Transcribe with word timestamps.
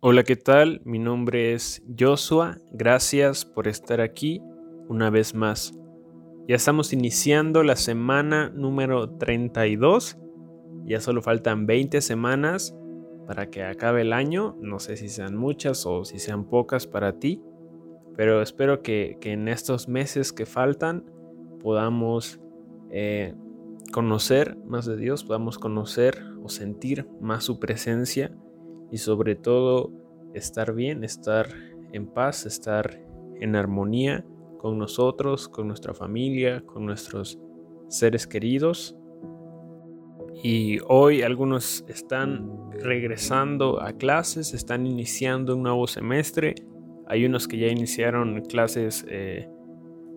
Hola, 0.00 0.22
¿qué 0.22 0.36
tal? 0.36 0.80
Mi 0.84 1.00
nombre 1.00 1.54
es 1.54 1.82
Joshua. 1.98 2.58
Gracias 2.70 3.44
por 3.44 3.66
estar 3.66 4.00
aquí 4.00 4.40
una 4.86 5.10
vez 5.10 5.34
más. 5.34 5.76
Ya 6.46 6.54
estamos 6.54 6.92
iniciando 6.92 7.64
la 7.64 7.74
semana 7.74 8.48
número 8.50 9.10
32. 9.10 10.16
Ya 10.84 11.00
solo 11.00 11.20
faltan 11.20 11.66
20 11.66 12.00
semanas 12.00 12.76
para 13.26 13.50
que 13.50 13.64
acabe 13.64 14.02
el 14.02 14.12
año. 14.12 14.56
No 14.60 14.78
sé 14.78 14.96
si 14.96 15.08
sean 15.08 15.36
muchas 15.36 15.84
o 15.84 16.04
si 16.04 16.20
sean 16.20 16.44
pocas 16.44 16.86
para 16.86 17.18
ti. 17.18 17.42
Pero 18.16 18.40
espero 18.40 18.82
que, 18.82 19.18
en 19.20 19.48
estos 19.48 19.88
meses 19.88 20.32
que 20.32 20.46
faltan 20.46 21.06
podamos 21.60 22.38
eh, 22.92 23.34
conocer 23.90 24.56
más 24.64 24.86
de 24.86 24.96
Dios, 24.96 25.24
podamos 25.24 25.58
conocer 25.58 26.22
o 26.44 26.48
sentir 26.48 27.08
más 27.20 27.42
su 27.42 27.58
presencia 27.58 28.32
y 28.90 28.98
sobre 28.98 29.34
todo 29.34 29.92
estar 30.34 30.74
bien, 30.74 31.04
estar 31.04 31.48
en 31.92 32.06
paz, 32.06 32.46
estar 32.46 33.00
en 33.40 33.56
armonía 33.56 34.24
con 34.58 34.78
nosotros, 34.78 35.48
con 35.48 35.68
nuestra 35.68 35.94
familia, 35.94 36.62
con 36.66 36.84
nuestros 36.84 37.38
seres 37.88 38.26
queridos. 38.26 38.96
Y 40.42 40.78
hoy 40.86 41.22
algunos 41.22 41.84
están 41.88 42.70
regresando 42.72 43.82
a 43.82 43.92
clases, 43.92 44.54
están 44.54 44.86
iniciando 44.86 45.56
un 45.56 45.62
nuevo 45.62 45.86
semestre. 45.86 46.54
Hay 47.06 47.24
unos 47.24 47.48
que 47.48 47.58
ya 47.58 47.68
iniciaron 47.68 48.42
clases 48.42 49.04
eh, 49.08 49.48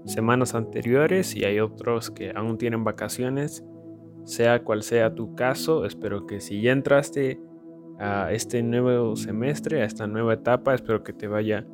semanas 0.06 0.54
anteriores 0.54 1.36
y 1.36 1.46
hay 1.46 1.60
otros 1.60 2.12
que 2.12 2.32
aún 2.36 2.58
tienen 2.58 2.84
vacaciones. 2.84 3.64
Sea 4.24 4.64
cual 4.64 4.84
sea 4.84 5.16
tu 5.16 5.34
caso, 5.34 5.86
espero 5.86 6.28
que 6.28 6.42
si 6.42 6.62
ya 6.62 6.72
entraste 6.72 7.42
a 8.02 8.32
este 8.32 8.64
nuevo 8.64 9.16
semestre, 9.16 9.84
a 9.84 9.86
esta 9.86 10.08
nueva 10.08 10.34
etapa. 10.34 10.74
Espero 10.74 11.04
que 11.04 11.14
te 11.14 11.28
vaya 11.28 11.68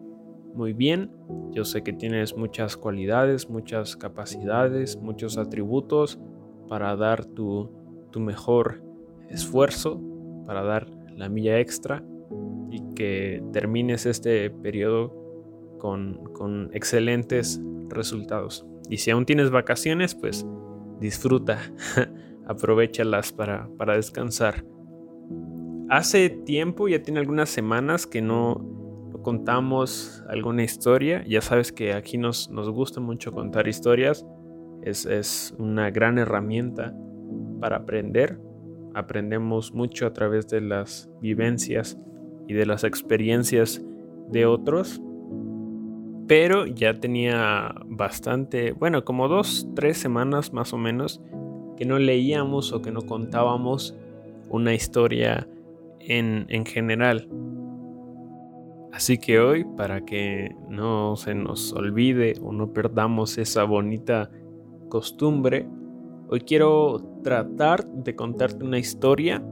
muy 0.54 0.73
bien. 0.73 1.09
Yo 1.51 1.63
sé 1.63 1.84
que 1.84 1.93
tienes 1.93 2.35
muchas 2.35 2.76
cualidades, 2.76 3.49
muchas 3.49 3.96
capacidades, 3.96 4.98
muchos 4.98 5.38
atributos 5.38 6.20
para 6.68 6.96
dar 6.98 7.26
tu, 7.26 7.71
mejor 8.18 8.82
esfuerzo, 9.29 10.01
para 10.48 10.63
dar 10.63 10.90
la 11.16 11.29
milla 11.29 11.60
extra 11.60 12.04
y 12.71 12.82
que 12.96 13.44
termines 13.54 14.07
este 14.07 14.49
periodo 14.49 15.13
con, 15.77 16.23
con 16.34 16.71
excelentes 16.73 17.62
resultados. 17.90 18.66
Y 18.90 18.98
si 18.98 19.12
aún 19.12 19.27
tienes 19.27 19.51
vacaciones, 19.51 20.16
pues 20.16 20.48
disfruta, 20.99 21.60
aprovechalas 22.48 23.32
para, 23.32 23.70
para 23.77 23.96
descansar. 23.96 24.66
Hace 25.90 26.30
tiempo, 26.30 26.88
ya 26.88 27.02
tiene 27.02 27.20
algunas 27.20 27.49
semanas 27.49 28.05
que 28.05 28.21
no, 28.21 28.77
contamos 29.27 30.24
alguna 30.29 30.63
historia. 30.63 31.24
Ya 31.27 31.41
sabes 31.41 31.71
que 31.71 31.94
aquí 31.94 32.18
nos, 32.18 32.49
nos 32.49 32.70
gusta 32.70 33.02
mucho 33.02 33.32
contar 33.32 33.68
historias. 33.68 34.26
Es, 34.84 35.05
es, 35.05 35.54
una 35.57 35.90
gran 35.91 36.18
herramienta 36.18 36.96
para 37.60 37.76
aprender. 37.76 38.40
Aprendemos 38.94 39.74
mucho 39.74 40.05
a 40.07 40.13
través 40.13 40.48
de 40.48 40.62
las 40.62 41.10
vivencias 41.21 41.98
y 42.48 42.54
de 42.54 42.66
las 42.66 42.85
experiencias 42.85 43.82
de 44.29 44.46
otros. 44.46 45.01
Pero 46.27 46.66
ya 46.66 46.94
tenía 46.94 47.76
bastante, 47.85 48.72
bueno, 48.72 49.04
como 49.04 49.27
dos, 49.27 49.68
tres 49.76 49.98
semanas 49.98 50.54
más 50.54 50.72
o 50.72 50.77
menos, 50.77 51.22
que 51.76 51.85
no 51.85 51.99
leíamos 51.99 52.72
o 52.72 52.82
que 52.82 52.91
no 52.91 53.01
contábamos 53.01 53.94
una 54.49 54.74
historia 54.74 55.48
en, 55.99 56.65
general. 56.65 57.29
Así 58.91 59.17
que 59.17 59.40
hoy, 59.40 59.65
para 59.76 60.01
que 60.05 60.55
no 60.70 61.15
se 61.15 61.35
nos 61.35 61.73
olvide 61.73 62.35
o 62.41 62.51
no 62.51 62.73
perdamos 62.73 63.37
esa 63.37 63.63
bonita 63.63 64.31
costumbre, 64.89 65.67
hoy 66.29 66.41
quiero 66.41 67.19
tratar 67.23 67.88
de 67.88 68.16
contarte 68.16 68.66
una 68.66 68.79
historia. 68.79 69.44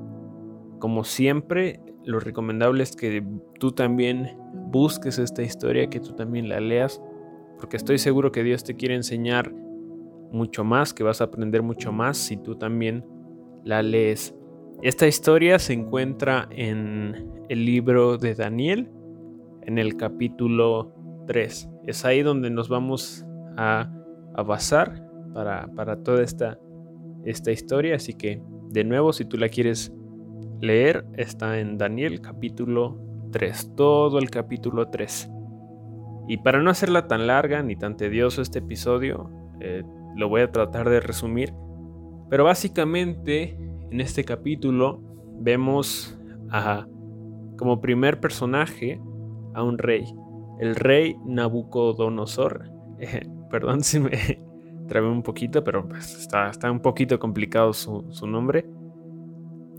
Como 0.79 1.03
siempre, 1.03 1.81
lo 2.05 2.19
recomendable 2.19 2.83
es 2.83 2.95
que 2.95 3.23
tú 3.59 3.71
también 3.71 4.37
busques 4.71 5.19
esta 5.19 5.43
historia, 5.43 5.89
que 5.89 5.99
tú 5.99 6.13
también 6.13 6.49
la 6.49 6.59
leas, 6.59 7.01
porque 7.59 7.77
estoy 7.77 7.97
seguro 7.97 8.31
que 8.31 8.43
Dios 8.43 8.63
te 8.63 8.75
quiere 8.75 8.95
enseñar 8.95 9.53
mucho 10.31 10.63
más, 10.63 10.93
que 10.93 11.03
vas 11.03 11.21
a 11.21 11.25
aprender 11.25 11.61
mucho 11.61 11.91
más 11.91 12.17
si 12.17 12.37
tú 12.37 12.55
también 12.55 13.05
la 13.63 13.81
lees. 13.81 14.35
Esta 14.81 15.07
historia 15.07 15.57
se 15.57 15.73
encuentra 15.73 16.47
en 16.51 17.31
el 17.49 17.65
libro 17.65 18.17
de 18.17 18.35
Daniel, 18.35 18.89
en 19.61 19.77
el 19.77 19.95
capítulo 19.95 20.93
3. 21.27 21.69
Es 21.87 22.05
ahí 22.05 22.21
donde 22.21 22.49
nos 22.49 22.69
vamos 22.69 23.25
a, 23.57 23.91
basar 24.45 25.09
para, 25.33 26.03
toda 26.03 26.21
esta, 26.21 26.59
esta 27.23 27.51
historia. 27.51 27.95
Así 27.95 28.13
que, 28.13 28.41
de 28.69 28.83
nuevo, 28.83 29.13
si 29.13 29.25
tú 29.25 29.37
la 29.37 29.49
quieres 29.49 29.93
leer, 30.59 31.05
está 31.13 31.59
en 31.59 31.77
Daniel 31.77 32.21
capítulo 32.21 32.99
3, 33.31 33.75
todo 33.75 34.19
el 34.19 34.29
capítulo 34.29 34.89
3. 34.89 35.29
Y 36.27 36.37
para 36.37 36.61
no 36.61 36.69
hacerla 36.69 37.07
tan 37.07 37.27
larga 37.27 37.63
ni 37.63 37.75
tan 37.75 37.95
tedioso 37.95 38.41
este 38.41 38.59
episodio, 38.59 39.31
eh, 39.61 39.83
lo 40.15 40.27
voy 40.27 40.41
a 40.41 40.51
tratar 40.51 40.89
de 40.89 40.99
resumir. 40.99 41.53
Pero 42.29 42.43
básicamente 42.43 43.57
en 43.95 44.01
este 44.01 44.25
capítulo 44.25 44.99
vemos 45.39 46.19
a, 46.51 46.85
como 47.57 47.79
primer 47.79 48.19
personaje 48.19 48.99
a 49.53 49.63
un 49.63 49.77
rey, 49.77 50.03
el 50.59 50.75
rey 50.75 51.15
Nabucodonosor. 51.25 52.69
perdón 53.49 53.83
si 53.83 54.01
me 54.01 54.11
trabé 54.89 55.07
un 55.07 55.23
poquito, 55.23 55.63
pero 55.63 55.87
pues, 55.87 56.13
está, 56.13 56.51
un 56.69 56.81
poquito 56.81 57.17
complicado 57.19 57.71
su, 57.71 58.05
su 58.09 58.27
nombre. 58.27 58.65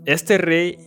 Este 0.05 0.39
rey 0.39 0.79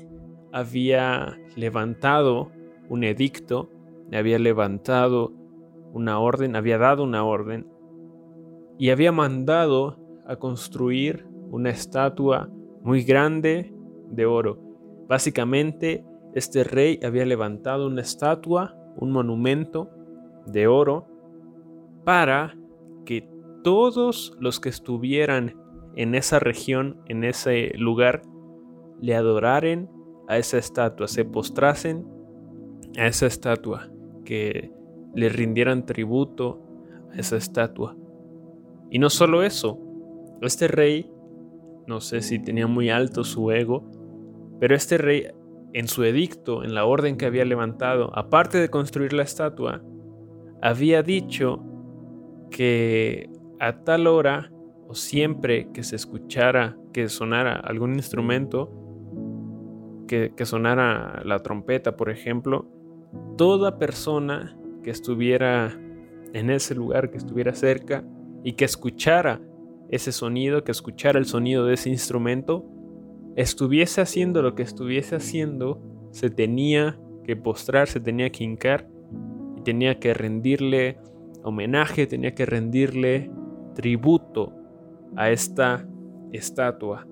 había 0.51 1.39
levantado 1.55 2.51
un 2.89 3.05
edicto, 3.05 3.71
había 4.12 4.41
levantado 4.41 5.33
una 5.93 6.19
orden, 6.19 6.57
había 6.57 6.79
dado 6.79 7.05
una 7.05 7.23
orden 7.23 7.69
y 8.77 8.91
había 8.91 9.12
mandado 9.12 10.01
a 10.27 10.35
construir 10.35 11.29
una 11.53 11.71
estatua 11.71 12.51
muy 12.83 13.03
grande 13.03 13.73
de 14.11 14.27
oro. 14.27 14.59
Básicamente, 15.09 16.05
este 16.35 16.65
rey 16.65 17.01
había 17.03 17.25
levantado 17.27 17.87
una 17.87 18.03
estatua, 18.03 18.77
un 18.97 19.11
monumento 19.13 19.91
de 20.47 20.67
oro, 20.67 21.07
para 22.05 22.57
que 23.05 23.29
todos 23.63 24.37
los 24.41 24.61
que 24.61 24.69
estuvieran 24.69 25.57
en 25.97 26.15
esa 26.15 26.39
región, 26.39 27.01
en 27.07 27.25
ese 27.25 27.73
lugar, 27.77 28.23
le 29.01 29.15
adoraren 29.15 29.91
a 30.29 30.39
esa 30.39 30.59
estatua, 30.59 31.09
se 31.09 31.25
postrasen 31.25 32.07
a 32.97 33.07
esa 33.07 33.27
estatua, 33.27 33.91
que 34.25 34.73
le 35.15 35.29
rindieran 35.29 35.87
tributo 35.87 36.62
a 37.12 37.19
esa 37.19 37.37
estatua. 37.37 37.97
Y 38.91 38.99
no 38.99 39.11
solo 39.11 39.43
eso, 39.43 39.79
este 40.43 40.69
rey 40.69 41.11
no 41.87 42.01
sé 42.01 42.23
si 42.23 42.39
tenía 42.39 42.67
muy 42.67 42.91
alto 42.91 43.25
su 43.25 43.51
ego, 43.51 43.91
pero 44.61 44.75
este 44.75 44.99
rey 44.99 45.27
en 45.73 45.89
su 45.89 46.05
edicto, 46.05 46.65
en 46.65 46.75
la 46.75 46.85
orden 46.85 47.17
que 47.17 47.27
había 47.27 47.45
levantado, 47.45 48.11
aparte 48.17 48.59
de 48.59 48.69
construir 48.69 49.13
la 49.13 49.23
estatua, 49.23 49.83
había 50.63 51.03
dicho 51.03 51.65
que 52.51 53.31
a 53.59 53.81
tal 53.85 54.07
hora 54.07 54.51
o 54.89 54.95
siempre 54.95 55.71
que 55.73 55.83
se 55.83 55.97
escuchara, 55.97 56.77
que 56.93 57.09
sonara 57.09 57.55
algún 57.55 57.95
instrumento, 57.95 58.73
que, 60.09 60.33
que 60.37 60.45
sonara 60.45 61.23
la 61.25 61.39
trompeta, 61.39 61.97
por 61.97 62.11
ejemplo, 62.11 62.67
toda 63.37 63.79
persona 63.79 64.56
que 64.83 64.91
estuviera 64.91 65.79
en 66.33 66.50
ese 66.50 66.75
lugar, 66.75 67.11
que 67.11 67.19
estuviera 67.19 67.55
cerca 67.55 68.05
y 68.43 68.55
que 68.55 68.65
escuchara 68.65 69.41
ese 69.90 70.12
sonido, 70.12 70.64
que 70.64 70.72
escuchara 70.72 71.19
el 71.19 71.26
sonido 71.26 71.64
de 71.64 71.75
ese 71.75 71.90
instrumento, 71.90 72.64
estuviese 73.37 74.00
haciendo 74.00 74.42
lo 74.42 74.54
que 74.54 74.62
estuviese 74.62 75.16
haciendo, 75.16 75.81
se 76.10 76.31
tenía 76.31 76.98
que 77.25 77.37
postrar, 77.37 77.88
se 77.88 78.00
tenía 78.00 78.31
que 78.31 78.44
hincar 78.44 78.88
y 79.56 79.62
tenía 79.62 79.98
que 79.98 80.14
rendirle 80.14 80.98
homenaje, 81.42 82.06
tenía 82.06 82.34
que 82.34 82.46
rendirle 82.46 83.31
tributo 83.75 84.52
a 85.16 85.31
esta 85.31 85.87
estatua. 86.32 87.06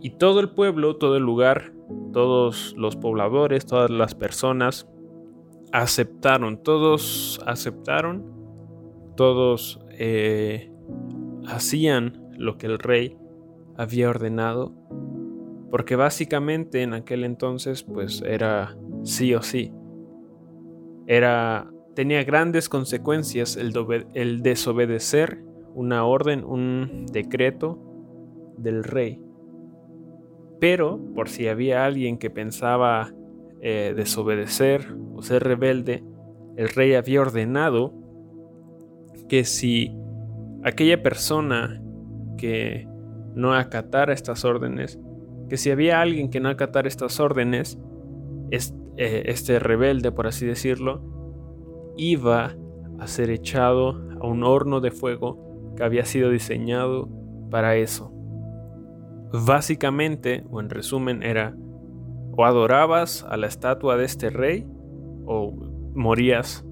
Y 0.00 0.10
todo 0.10 0.40
el 0.40 0.50
pueblo, 0.50 0.96
todo 0.96 1.16
el 1.16 1.22
lugar, 1.22 1.72
todos 2.12 2.74
los 2.76 2.96
pobladores, 2.96 3.66
todas 3.66 3.90
las 3.90 4.14
personas 4.14 4.88
aceptaron, 5.72 6.62
todos 6.62 7.40
aceptaron, 7.46 8.24
todos 9.16 9.80
eh, 9.90 10.70
hacían 11.46 12.22
lo 12.36 12.58
que 12.58 12.66
el 12.66 12.78
rey 12.78 13.16
había 13.76 14.08
ordenado 14.10 14.74
porque 15.70 15.96
básicamente 15.96 16.82
en 16.82 16.94
aquel 16.94 17.24
entonces 17.24 17.82
pues 17.82 18.22
era 18.22 18.76
sí 19.02 19.34
o 19.34 19.42
sí. 19.42 19.72
Era 21.06 21.70
tenía 21.94 22.24
grandes 22.24 22.68
consecuencias 22.68 23.56
el, 23.56 23.72
el 24.14 24.42
desobedecer 24.42 25.42
una 25.74 26.04
orden, 26.04 26.44
un 26.44 27.06
decreto 27.12 27.78
del 28.56 28.84
rey. 28.84 29.20
Pero 30.60 30.98
por 31.14 31.28
si 31.28 31.48
había 31.48 31.84
alguien 31.84 32.18
que 32.18 32.30
pensaba 32.30 33.12
eh, 33.60 33.92
desobedecer 33.94 34.96
o 35.14 35.22
ser 35.22 35.44
rebelde, 35.44 36.02
el 36.56 36.68
rey 36.68 36.94
había 36.94 37.20
ordenado 37.20 37.92
que 39.28 39.44
si 39.44 39.94
aquella 40.66 41.00
persona 41.00 41.80
que 42.36 42.88
no 43.36 43.54
acatara 43.54 44.12
estas 44.12 44.44
órdenes, 44.44 44.98
que 45.48 45.56
si 45.56 45.70
había 45.70 46.00
alguien 46.00 46.28
que 46.28 46.40
no 46.40 46.48
acatara 46.48 46.88
estas 46.88 47.20
órdenes, 47.20 47.78
eh, 48.50 49.22
este 49.26 49.60
rebelde, 49.60 50.10
por 50.10 50.26
así 50.26 50.44
decirlo, 50.44 51.02
iba 51.96 52.56
a 52.98 53.06
ser 53.06 53.30
echado 53.30 53.90
a 54.20 54.26
un 54.26 54.42
horno 54.42 54.80
de 54.80 54.90
fuego 54.90 55.74
que 55.76 55.84
había 55.84 56.04
sido 56.04 56.30
diseñado 56.30 57.08
para 57.48 57.76
eso. 57.76 58.12
Básicamente, 59.46 60.44
o 60.50 60.60
en 60.60 60.68
resumen, 60.68 61.22
era 61.22 61.54
o 62.36 62.44
adorabas 62.44 63.24
a 63.30 63.36
la 63.36 63.46
estatua 63.46 63.96
de 63.96 64.04
este 64.04 64.30
rey 64.30 64.66
o 65.26 65.52
morías 65.94 66.66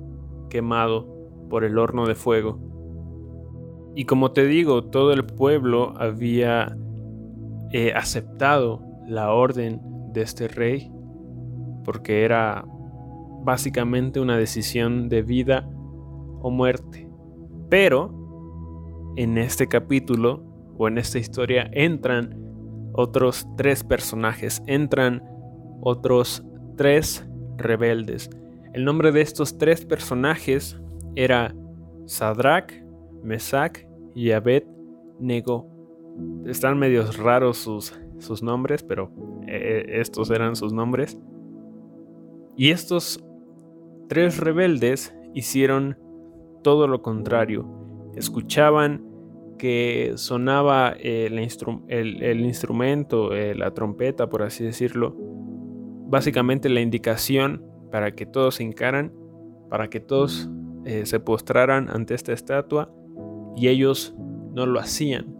quemado 0.50 1.06
por 1.48 1.62
el 1.62 1.78
horno 1.78 2.06
de 2.06 2.16
fuego. 2.16 2.73
Y 3.94 4.06
como 4.06 4.32
te 4.32 4.46
digo, 4.46 4.84
todo 4.84 5.12
el 5.12 5.24
pueblo 5.24 5.94
había 5.96 6.76
eh, 7.72 7.92
aceptado 7.94 8.80
la 9.06 9.32
orden 9.32 9.80
de 10.12 10.22
este 10.22 10.48
rey 10.48 10.90
porque 11.84 12.24
era 12.24 12.64
básicamente 13.44 14.20
una 14.20 14.36
decisión 14.36 15.08
de 15.08 15.22
vida 15.22 15.68
o 16.40 16.50
muerte. 16.50 17.08
Pero 17.68 18.12
en 19.16 19.38
este 19.38 19.68
capítulo 19.68 20.42
o 20.76 20.88
en 20.88 20.98
esta 20.98 21.18
historia 21.18 21.68
entran 21.72 22.40
otros 22.94 23.46
tres 23.56 23.84
personajes, 23.84 24.62
entran 24.66 25.22
otros 25.82 26.44
tres 26.76 27.26
rebeldes. 27.56 28.30
El 28.72 28.84
nombre 28.84 29.12
de 29.12 29.20
estos 29.20 29.58
tres 29.58 29.84
personajes 29.84 30.80
era 31.14 31.54
Sadrach, 32.06 32.72
Mesach 33.24 33.78
y 34.14 34.30
Abed 34.30 34.64
Nego. 35.18 35.66
Están 36.46 36.78
medios 36.78 37.16
raros 37.18 37.58
sus, 37.58 37.98
sus 38.18 38.42
nombres, 38.42 38.82
pero 38.82 39.10
eh, 39.46 39.84
estos 40.00 40.30
eran 40.30 40.54
sus 40.56 40.72
nombres. 40.72 41.18
Y 42.56 42.70
estos 42.70 43.24
tres 44.08 44.38
rebeldes 44.38 45.14
hicieron 45.34 45.98
todo 46.62 46.86
lo 46.86 47.02
contrario. 47.02 47.66
Escuchaban 48.14 49.04
que 49.58 50.12
sonaba 50.16 50.90
el, 50.90 51.38
instrumento, 51.40 53.34
eh, 53.34 53.54
la 53.54 53.72
trompeta, 53.72 54.28
por 54.28 54.42
así 54.42 54.64
decirlo. 54.64 55.16
Básicamente 56.06 56.68
la 56.68 56.80
indicación 56.80 57.64
para 57.90 58.12
que 58.12 58.26
todos 58.26 58.56
se 58.56 58.62
encaran, 58.62 59.12
para 59.70 59.88
que 59.88 60.00
todos 60.00 60.50
eh, 60.84 61.06
se 61.06 61.18
postraran 61.18 61.88
ante 61.88 62.14
esta 62.14 62.32
estatua 62.32 62.92
y 63.56 63.68
ellos 63.68 64.14
no 64.52 64.66
lo 64.66 64.80
hacían 64.80 65.34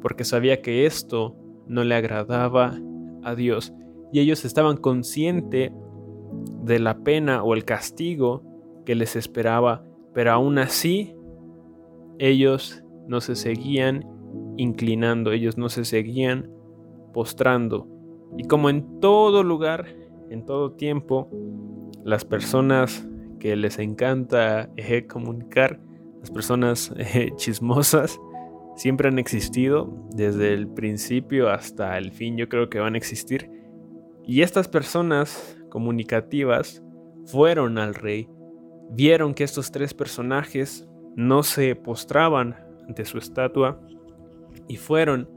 porque 0.00 0.24
sabía 0.24 0.62
que 0.62 0.86
esto 0.86 1.36
no 1.66 1.84
le 1.84 1.94
agradaba 1.94 2.78
a 3.22 3.34
Dios 3.34 3.72
y 4.12 4.20
ellos 4.20 4.44
estaban 4.44 4.76
conscientes 4.76 5.72
de 6.64 6.78
la 6.78 7.02
pena 7.02 7.42
o 7.42 7.54
el 7.54 7.64
castigo 7.64 8.42
que 8.84 8.94
les 8.94 9.16
esperaba, 9.16 9.84
pero 10.14 10.32
aún 10.32 10.58
así 10.58 11.14
ellos 12.18 12.82
no 13.06 13.20
se 13.20 13.36
seguían 13.36 14.06
inclinando, 14.56 15.32
ellos 15.32 15.58
no 15.58 15.68
se 15.68 15.84
seguían 15.84 16.50
postrando. 17.12 17.86
Y 18.36 18.44
como 18.44 18.70
en 18.70 19.00
todo 19.00 19.42
lugar, 19.42 19.86
en 20.30 20.44
todo 20.44 20.72
tiempo, 20.72 21.28
las 22.04 22.24
personas 22.24 23.06
que 23.38 23.56
les 23.56 23.78
encanta 23.78 24.70
eh, 24.76 25.06
comunicar, 25.06 25.80
las 26.20 26.30
personas 26.30 26.92
eh, 26.98 27.30
chismosas, 27.36 28.18
siempre 28.76 29.08
han 29.08 29.18
existido, 29.18 29.92
desde 30.14 30.54
el 30.54 30.68
principio 30.68 31.50
hasta 31.50 31.98
el 31.98 32.12
fin 32.12 32.36
yo 32.36 32.48
creo 32.48 32.70
que 32.70 32.78
van 32.78 32.94
a 32.94 32.98
existir. 32.98 33.50
Y 34.24 34.42
estas 34.42 34.68
personas 34.68 35.58
comunicativas 35.70 36.82
fueron 37.26 37.78
al 37.78 37.94
rey, 37.94 38.28
vieron 38.90 39.34
que 39.34 39.44
estos 39.44 39.70
tres 39.70 39.94
personajes 39.94 40.88
no 41.16 41.42
se 41.42 41.74
postraban 41.74 42.56
ante 42.86 43.04
su 43.04 43.18
estatua 43.18 43.80
y 44.68 44.76
fueron 44.76 45.28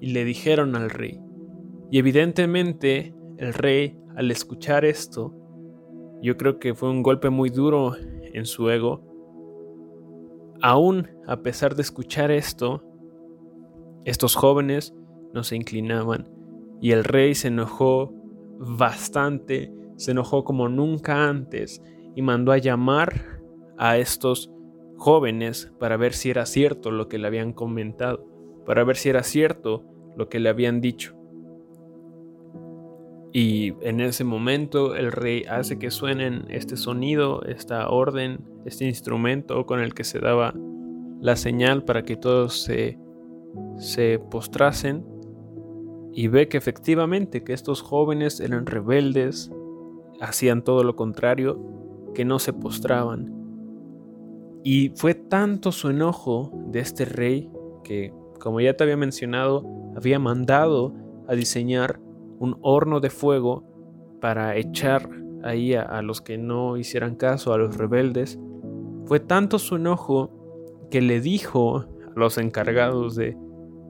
y 0.00 0.12
le 0.12 0.24
dijeron 0.24 0.76
al 0.76 0.90
rey. 0.90 1.20
Y 1.90 1.98
evidentemente 1.98 3.14
el 3.38 3.54
rey 3.54 3.98
al 4.16 4.30
escuchar 4.30 4.84
esto, 4.84 5.34
yo 6.22 6.36
creo 6.36 6.58
que 6.58 6.74
fue 6.74 6.90
un 6.90 7.02
golpe 7.02 7.30
muy 7.30 7.50
duro 7.50 7.94
en 8.32 8.44
su 8.44 8.68
ego. 8.70 9.02
Aún 10.62 11.08
a 11.26 11.42
pesar 11.42 11.74
de 11.74 11.82
escuchar 11.82 12.30
esto, 12.30 12.84
estos 14.04 14.34
jóvenes 14.34 14.94
no 15.32 15.44
se 15.44 15.56
inclinaban 15.56 16.28
y 16.80 16.92
el 16.92 17.04
rey 17.04 17.34
se 17.34 17.48
enojó 17.48 18.12
bastante 18.58 19.72
se 20.00 20.12
enojó 20.12 20.44
como 20.44 20.70
nunca 20.70 21.28
antes 21.28 21.82
y 22.16 22.22
mandó 22.22 22.52
a 22.52 22.58
llamar 22.58 23.42
a 23.76 23.98
estos 23.98 24.50
jóvenes 24.96 25.70
para 25.78 25.98
ver 25.98 26.14
si 26.14 26.30
era 26.30 26.46
cierto 26.46 26.90
lo 26.90 27.06
que 27.06 27.18
le 27.18 27.26
habían 27.26 27.52
comentado, 27.52 28.26
para 28.64 28.82
ver 28.82 28.96
si 28.96 29.10
era 29.10 29.22
cierto 29.22 29.84
lo 30.16 30.30
que 30.30 30.40
le 30.40 30.48
habían 30.48 30.80
dicho. 30.80 31.19
Y 33.32 33.74
en 33.82 34.00
ese 34.00 34.24
momento 34.24 34.96
el 34.96 35.12
rey 35.12 35.44
hace 35.48 35.78
que 35.78 35.90
suenen 35.90 36.46
este 36.48 36.76
sonido, 36.76 37.42
esta 37.44 37.88
orden, 37.88 38.40
este 38.64 38.86
instrumento 38.86 39.66
con 39.66 39.80
el 39.80 39.94
que 39.94 40.04
se 40.04 40.18
daba 40.18 40.52
la 41.20 41.36
señal 41.36 41.84
para 41.84 42.02
que 42.02 42.16
todos 42.16 42.62
se, 42.62 42.98
se 43.78 44.18
postrasen 44.18 45.04
y 46.12 46.28
ve 46.28 46.48
que 46.48 46.56
efectivamente 46.56 47.44
que 47.44 47.52
estos 47.52 47.82
jóvenes 47.82 48.40
eran 48.40 48.66
rebeldes, 48.66 49.52
hacían 50.20 50.62
todo 50.62 50.82
lo 50.82 50.96
contrario, 50.96 51.60
que 52.14 52.24
no 52.24 52.40
se 52.40 52.52
postraban. 52.52 53.32
Y 54.64 54.90
fue 54.96 55.14
tanto 55.14 55.70
su 55.70 55.88
enojo 55.88 56.52
de 56.66 56.80
este 56.80 57.04
rey 57.04 57.48
que, 57.84 58.12
como 58.40 58.60
ya 58.60 58.76
te 58.76 58.82
había 58.84 58.96
mencionado, 58.96 59.64
había 59.96 60.18
mandado 60.18 60.94
a 61.28 61.34
diseñar 61.34 62.00
un 62.40 62.58
horno 62.62 62.98
de 63.00 63.10
fuego 63.10 63.64
para 64.20 64.56
echar 64.56 65.08
ahí 65.44 65.74
a, 65.74 66.02
los 66.02 66.20
que 66.20 66.38
no 66.38 66.76
hicieran 66.76 67.14
caso, 67.14 67.52
a 67.52 67.58
los 67.58 67.76
rebeldes. 67.76 68.40
Fue 69.04 69.20
tanto 69.20 69.58
su 69.58 69.76
enojo 69.76 70.30
que 70.90 71.00
le 71.00 71.20
dijo 71.20 71.78
a 71.78 71.88
los 72.16 72.38
encargados 72.38 73.14
de, 73.14 73.36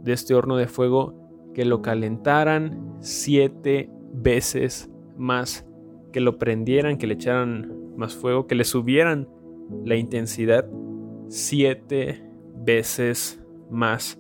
de 0.03 0.13
este 0.13 0.35
horno 0.35 0.57
de 0.57 0.67
fuego 0.67 1.15
que 1.55 1.65
lo 1.65 1.81
calentaran 1.81 2.97
siete 3.01 3.89
veces 4.13 4.91
más 5.17 5.67
que 6.13 6.21
lo 6.21 6.39
prendieran, 6.39 6.99
que 6.99 7.07
le 7.07 7.15
echaran 7.15 7.97
más 7.97 8.15
fuego, 8.15 8.47
que 8.47 8.55
le 8.55 8.65
subieran 8.65 9.29
la 9.85 9.95
intensidad 9.95 10.69
siete 11.29 12.25
veces 12.57 13.41
más. 13.71 14.19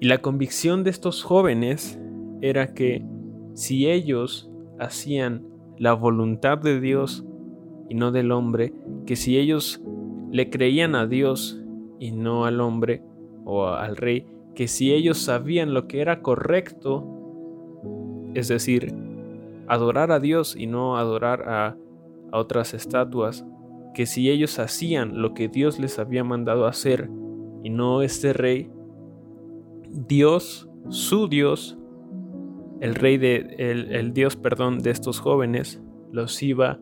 Y 0.00 0.06
la 0.06 0.18
convicción 0.18 0.84
de 0.84 0.90
estos 0.90 1.22
jóvenes 1.22 2.00
era 2.40 2.74
que 2.74 3.04
si 3.54 3.88
ellos 3.88 4.50
hacían 4.78 5.46
la 5.78 5.92
voluntad 5.94 6.58
de 6.58 6.80
Dios 6.80 7.24
y 7.88 7.94
no 7.94 8.12
del 8.12 8.32
hombre, 8.32 8.72
que 9.06 9.16
si 9.16 9.38
ellos 9.38 9.82
le 10.30 10.50
creían 10.50 10.94
a 10.94 11.06
Dios 11.06 11.62
y 11.98 12.10
no 12.12 12.44
al 12.44 12.60
hombre 12.60 13.02
o 13.44 13.66
al 13.66 13.96
rey, 13.96 14.26
que 14.54 14.68
si 14.68 14.92
ellos 14.92 15.18
sabían 15.18 15.74
lo 15.74 15.86
que 15.86 16.00
era 16.00 16.22
correcto, 16.22 17.04
es 18.34 18.48
decir, 18.48 18.94
adorar 19.66 20.10
a 20.12 20.20
Dios 20.20 20.56
y 20.56 20.66
no 20.66 20.96
adorar 20.96 21.48
a, 21.48 21.76
otras 22.32 22.74
estatuas, 22.74 23.46
que 23.94 24.06
si 24.06 24.28
ellos 24.28 24.58
hacían 24.58 25.22
lo 25.22 25.34
que 25.34 25.46
Dios 25.46 25.78
les 25.78 26.00
había 26.00 26.24
mandado 26.24 26.66
hacer 26.66 27.08
y 27.62 27.70
no 27.70 28.02
este 28.02 28.32
rey, 28.32 28.72
Dios, 29.88 30.68
su 30.88 31.28
Dios, 31.28 31.78
el 32.80 32.94
rey 32.94 33.18
de 33.18 33.54
el, 33.58 33.92
el, 33.92 34.12
Dios, 34.12 34.36
perdón, 34.36 34.80
de 34.80 34.90
estos 34.90 35.20
jóvenes 35.20 35.82
los 36.12 36.42
iba 36.42 36.78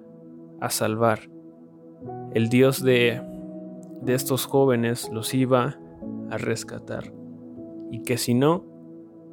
a 0.61 0.71
salvar. 0.71 1.31
El 2.35 2.49
Dios 2.49 2.83
de 2.83 3.21
de 4.03 4.15
estos 4.15 4.47
jóvenes 4.47 5.09
los 5.13 5.33
iba 5.33 5.79
a 6.31 6.37
rescatar 6.37 7.13
y 7.91 8.03
que 8.03 8.19
si 8.19 8.35
no 8.35 8.65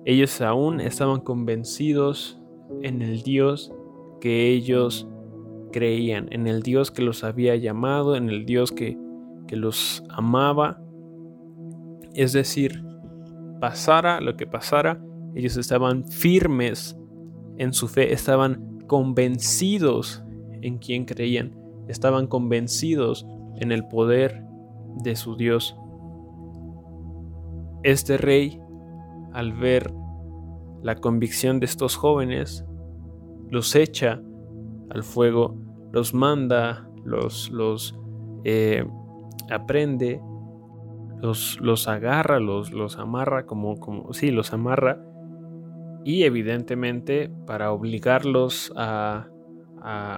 Ellos 0.05 0.41
aún 0.41 0.79
estaban 0.79 1.19
convencidos 1.19 2.39
en 2.81 3.01
el 3.01 3.21
Dios 3.21 3.73
que 4.21 4.49
ellos 4.49 5.07
creían, 5.71 6.27
en 6.31 6.47
el 6.47 6.61
Dios 6.61 6.89
que 6.89 7.01
los 7.01 7.23
había 7.23 7.55
llamado, 7.55 8.15
en 8.15 8.29
el 8.29 8.45
Dios 8.45 8.71
que, 8.71 8.97
que 9.47 9.55
los 9.55 10.03
amaba. 10.09 10.81
Es 12.13 12.31
decir, 12.33 12.83
pasara 13.59 14.21
lo 14.21 14.35
que 14.35 14.47
pasara, 14.47 15.01
ellos 15.39 15.57
estaban 15.57 16.07
firmes 16.07 16.97
en 17.57 17.73
su 17.73 17.87
fe, 17.87 18.13
estaban 18.13 18.79
convencidos 18.87 20.23
en 20.61 20.77
quien 20.77 21.05
creían, 21.05 21.55
estaban 21.87 22.27
convencidos 22.27 23.25
en 23.57 23.71
el 23.71 23.87
poder 23.87 24.43
de 25.03 25.15
su 25.15 25.35
Dios. 25.35 25.75
Este 27.83 28.17
rey, 28.17 28.59
al 29.33 29.53
ver 29.53 29.93
la 30.81 30.95
convicción 30.95 31.59
de 31.59 31.65
estos 31.65 31.95
jóvenes, 31.95 32.65
los 33.49 33.75
echa 33.75 34.21
al 34.89 35.03
fuego, 35.03 35.57
los 35.91 36.13
manda, 36.13 36.89
los, 37.03 37.49
los 37.51 37.97
eh, 38.43 38.85
aprende, 39.49 40.21
los, 41.21 41.59
los 41.59 41.87
agarra, 41.87 42.39
los, 42.39 42.71
los 42.71 42.97
amarra, 42.97 43.45
como, 43.45 43.79
como, 43.79 44.13
sí, 44.13 44.31
los 44.31 44.53
amarra, 44.53 45.01
y 46.03 46.23
evidentemente 46.23 47.29
para 47.45 47.71
obligarlos 47.71 48.71
a, 48.75 49.27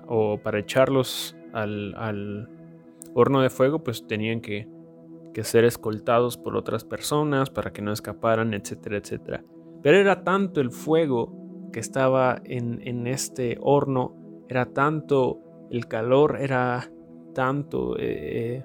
o 0.07 0.39
para 0.41 0.59
echarlos 0.59 1.35
al, 1.53 1.93
al, 1.95 2.49
horno 3.13 3.41
de 3.41 3.49
fuego, 3.49 3.83
pues 3.83 4.07
tenían 4.07 4.39
que, 4.39 4.69
que 5.33 5.43
ser 5.43 5.65
escoltados 5.65 6.37
por 6.37 6.55
otras 6.55 6.85
personas 6.85 7.49
para 7.49 7.73
que 7.73 7.81
no 7.81 7.91
escaparan, 7.91 8.53
etcétera, 8.53 8.97
etcétera. 8.97 9.43
Pero 9.81 9.97
era 9.97 10.23
tanto 10.23 10.61
el 10.61 10.71
fuego 10.71 11.69
que 11.73 11.79
estaba 11.79 12.41
en, 12.45 13.07
este 13.07 13.57
horno, 13.61 14.15
era 14.47 14.67
tanto 14.67 15.39
el 15.71 15.87
calor, 15.87 16.37
era 16.39 16.89
tanto 17.33 17.95
eh, 17.97 18.63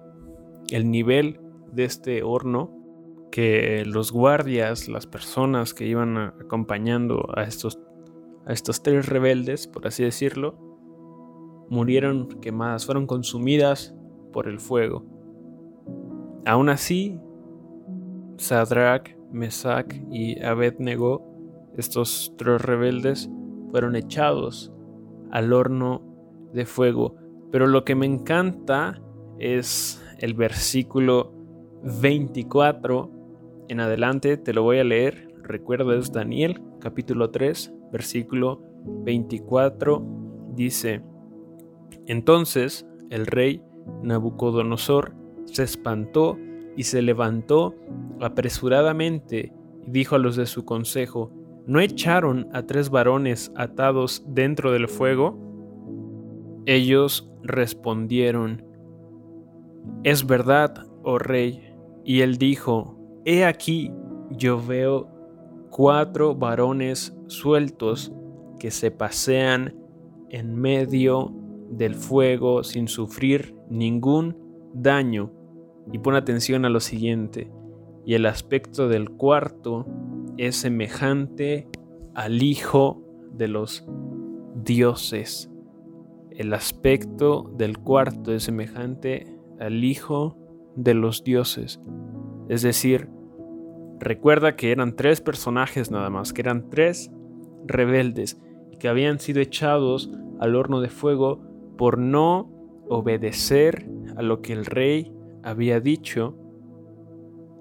el 0.70 0.90
nivel 0.90 1.40
de 1.72 1.84
este 1.84 2.22
horno 2.22 2.75
que 3.30 3.84
los 3.86 4.12
guardias, 4.12 4.88
las 4.88 5.06
personas 5.06 5.74
que 5.74 5.86
iban 5.86 6.16
acompañando 6.16 7.28
a 7.36 7.42
estos, 7.42 7.78
a 8.46 8.52
estos 8.52 8.82
tres 8.82 9.08
rebeldes, 9.08 9.66
por 9.66 9.86
así 9.86 10.04
decirlo, 10.04 10.58
murieron 11.68 12.28
quemadas, 12.40 12.86
fueron 12.86 13.06
consumidas 13.06 13.94
por 14.32 14.48
el 14.48 14.60
fuego. 14.60 15.04
Aún 16.44 16.68
así, 16.68 17.18
Sadrach, 18.38 19.16
Mesach 19.32 19.92
y 20.10 20.40
Abednego 20.42 21.36
estos 21.76 22.32
tres 22.38 22.62
rebeldes 22.62 23.30
fueron 23.70 23.96
echados 23.96 24.72
al 25.30 25.52
horno 25.52 26.02
de 26.52 26.64
fuego. 26.64 27.16
Pero 27.52 27.66
lo 27.66 27.84
que 27.84 27.94
me 27.94 28.06
encanta 28.06 29.00
es 29.38 30.02
el 30.18 30.34
versículo 30.34 31.34
24 32.00 33.10
en 33.68 33.80
adelante, 33.80 34.36
te 34.36 34.52
lo 34.52 34.62
voy 34.62 34.78
a 34.78 34.84
leer. 34.84 35.28
Recuerda, 35.42 35.96
es 35.96 36.12
Daniel 36.12 36.60
capítulo 36.80 37.30
3, 37.30 37.72
versículo 37.92 38.62
24. 39.04 40.04
Dice, 40.54 41.02
entonces 42.06 42.86
el 43.10 43.26
rey 43.26 43.62
Nabucodonosor 44.02 45.14
se 45.44 45.62
espantó 45.62 46.38
y 46.76 46.84
se 46.84 47.02
levantó 47.02 47.74
apresuradamente 48.20 49.52
y 49.86 49.90
dijo 49.90 50.16
a 50.16 50.18
los 50.18 50.36
de 50.36 50.46
su 50.46 50.64
consejo, 50.64 51.32
¿no 51.66 51.80
echaron 51.80 52.48
a 52.52 52.62
tres 52.62 52.90
varones 52.90 53.52
atados 53.56 54.24
dentro 54.28 54.72
del 54.72 54.88
fuego? 54.88 55.38
Ellos 56.66 57.30
respondieron, 57.42 58.64
Es 60.02 60.26
verdad, 60.26 60.86
oh 61.02 61.18
rey. 61.18 61.62
Y 62.04 62.20
él 62.20 62.38
dijo, 62.38 62.95
He 63.28 63.44
aquí, 63.44 63.92
yo 64.30 64.64
veo 64.64 65.08
cuatro 65.70 66.36
varones 66.36 67.12
sueltos 67.26 68.12
que 68.60 68.70
se 68.70 68.92
pasean 68.92 69.74
en 70.30 70.54
medio 70.54 71.34
del 71.68 71.96
fuego 71.96 72.62
sin 72.62 72.86
sufrir 72.86 73.56
ningún 73.68 74.36
daño. 74.72 75.32
Y 75.92 75.98
pon 75.98 76.14
atención 76.14 76.64
a 76.66 76.68
lo 76.68 76.78
siguiente. 76.78 77.50
Y 78.04 78.14
el 78.14 78.26
aspecto 78.26 78.86
del 78.86 79.10
cuarto 79.10 79.86
es 80.36 80.54
semejante 80.54 81.68
al 82.14 82.40
Hijo 82.44 83.02
de 83.32 83.48
los 83.48 83.84
dioses. 84.62 85.50
El 86.30 86.54
aspecto 86.54 87.52
del 87.56 87.78
cuarto 87.78 88.32
es 88.32 88.44
semejante 88.44 89.36
al 89.58 89.82
Hijo 89.82 90.38
de 90.76 90.94
los 90.94 91.24
dioses. 91.24 91.80
Es 92.48 92.62
decir, 92.62 93.15
recuerda 93.98 94.56
que 94.56 94.72
eran 94.72 94.96
tres 94.96 95.20
personajes 95.20 95.90
nada 95.90 96.10
más, 96.10 96.32
que 96.32 96.42
eran 96.42 96.68
tres 96.70 97.10
rebeldes 97.66 98.40
y 98.70 98.76
que 98.76 98.88
habían 98.88 99.18
sido 99.18 99.40
echados 99.40 100.10
al 100.38 100.54
horno 100.54 100.80
de 100.80 100.88
fuego 100.88 101.40
por 101.76 101.98
no 101.98 102.50
obedecer 102.88 103.88
a 104.16 104.22
lo 104.22 104.42
que 104.42 104.52
el 104.52 104.66
rey 104.66 105.12
había 105.42 105.80
dicho, 105.80 106.36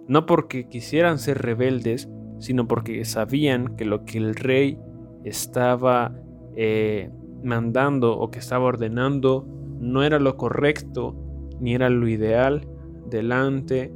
no 0.08 0.26
porque 0.26 0.68
quisieran 0.68 1.20
ser 1.20 1.42
rebeldes, 1.42 2.10
sino 2.40 2.68
porque 2.68 3.04
sabían 3.06 3.76
que 3.76 3.86
lo 3.86 4.06
que 4.06 4.18
el 4.18 4.36
rey 4.36 4.78
estaba 5.24 6.14
eh, 6.56 7.10
mandando 7.44 8.18
o 8.18 8.30
que 8.30 8.40
estaba 8.40 8.66
ordenando 8.66 9.48
no 9.80 10.04
era 10.04 10.20
lo 10.20 10.38
correcto 10.38 11.16
ni 11.60 11.74
era 11.74 11.90
lo 11.90 12.08
ideal 12.08 12.68
delante 13.10 13.94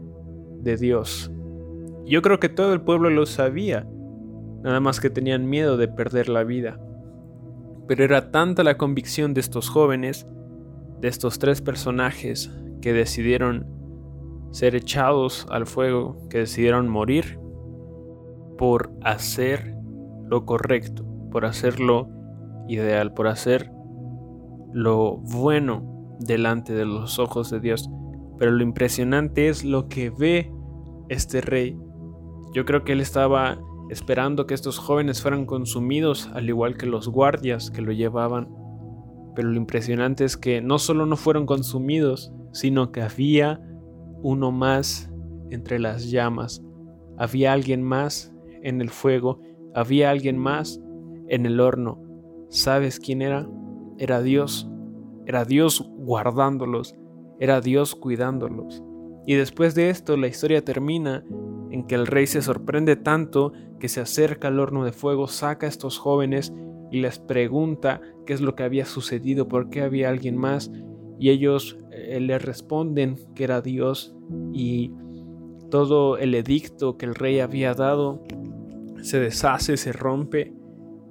de 0.61 0.77
Dios. 0.77 1.31
Yo 2.05 2.21
creo 2.21 2.39
que 2.39 2.49
todo 2.49 2.73
el 2.73 2.81
pueblo 2.81 3.09
lo 3.09 3.25
sabía, 3.25 3.87
nada 4.63 4.79
más 4.79 4.99
que 4.99 5.09
tenían 5.09 5.49
miedo 5.49 5.77
de 5.77 5.87
perder 5.87 6.29
la 6.29 6.43
vida. 6.43 6.79
Pero 7.87 8.03
era 8.03 8.31
tanta 8.31 8.63
la 8.63 8.77
convicción 8.77 9.33
de 9.33 9.41
estos 9.41 9.69
jóvenes, 9.69 10.27
de 11.01 11.07
estos 11.07 11.39
tres 11.39 11.61
personajes, 11.61 12.51
que 12.81 12.93
decidieron 12.93 13.67
ser 14.51 14.75
echados 14.75 15.45
al 15.49 15.65
fuego, 15.65 16.27
que 16.29 16.39
decidieron 16.39 16.89
morir 16.89 17.39
por 18.57 18.91
hacer 19.03 19.75
lo 20.27 20.45
correcto, 20.45 21.05
por 21.31 21.45
hacer 21.45 21.79
lo 21.79 22.09
ideal, 22.67 23.13
por 23.13 23.27
hacer 23.27 23.71
lo 24.73 25.17
bueno 25.17 26.17
delante 26.19 26.73
de 26.73 26.85
los 26.85 27.19
ojos 27.19 27.49
de 27.49 27.59
Dios. 27.59 27.89
Pero 28.37 28.51
lo 28.51 28.63
impresionante 28.63 29.49
es 29.49 29.63
lo 29.63 29.87
que 29.87 30.09
ve 30.09 30.51
este 31.09 31.41
rey. 31.41 31.77
Yo 32.53 32.65
creo 32.65 32.83
que 32.83 32.93
él 32.93 33.01
estaba 33.01 33.59
esperando 33.89 34.45
que 34.45 34.53
estos 34.53 34.77
jóvenes 34.77 35.21
fueran 35.21 35.45
consumidos, 35.45 36.29
al 36.33 36.47
igual 36.49 36.77
que 36.77 36.85
los 36.85 37.07
guardias 37.07 37.71
que 37.71 37.81
lo 37.81 37.91
llevaban. 37.91 38.49
Pero 39.35 39.49
lo 39.49 39.57
impresionante 39.57 40.25
es 40.25 40.37
que 40.37 40.61
no 40.61 40.79
solo 40.79 41.05
no 41.05 41.15
fueron 41.15 41.45
consumidos, 41.45 42.31
sino 42.51 42.91
que 42.91 43.01
había 43.01 43.61
uno 44.21 44.51
más 44.51 45.11
entre 45.49 45.79
las 45.79 46.09
llamas. 46.09 46.63
Había 47.17 47.53
alguien 47.53 47.83
más 47.83 48.33
en 48.63 48.81
el 48.81 48.89
fuego, 48.89 49.39
había 49.73 50.09
alguien 50.09 50.37
más 50.37 50.79
en 51.27 51.45
el 51.45 51.59
horno. 51.59 52.01
¿Sabes 52.49 52.99
quién 52.99 53.21
era? 53.21 53.47
Era 53.97 54.21
Dios. 54.21 54.69
Era 55.25 55.45
Dios 55.45 55.87
guardándolos, 55.97 56.95
era 57.39 57.61
Dios 57.61 57.93
cuidándolos. 57.93 58.83
Y 59.27 59.35
después 59.35 59.75
de 59.75 59.91
esto 59.91 60.17
la 60.17 60.25
historia 60.25 60.65
termina 60.65 61.23
en 61.71 61.85
que 61.85 61.95
el 61.95 62.07
rey 62.07 62.27
se 62.27 62.41
sorprende 62.41 62.95
tanto 62.95 63.53
que 63.79 63.89
se 63.89 64.01
acerca 64.01 64.47
al 64.47 64.59
horno 64.59 64.83
de 64.83 64.91
fuego, 64.91 65.27
saca 65.27 65.65
a 65.65 65.69
estos 65.69 65.97
jóvenes 65.97 66.53
y 66.91 67.01
les 67.01 67.19
pregunta 67.19 68.01
qué 68.25 68.33
es 68.33 68.41
lo 68.41 68.55
que 68.55 68.63
había 68.63 68.85
sucedido, 68.85 69.47
por 69.47 69.69
qué 69.69 69.81
había 69.81 70.09
alguien 70.09 70.37
más, 70.37 70.71
y 71.19 71.29
ellos 71.29 71.77
eh, 71.91 72.19
le 72.19 72.39
responden 72.39 73.17
que 73.35 73.43
era 73.43 73.61
Dios 73.61 74.15
y 74.53 74.91
todo 75.69 76.17
el 76.17 76.33
edicto 76.33 76.97
que 76.97 77.05
el 77.05 77.15
rey 77.15 77.39
había 77.39 77.73
dado 77.73 78.23
se 79.01 79.19
deshace, 79.19 79.77
se 79.77 79.91
rompe, 79.93 80.53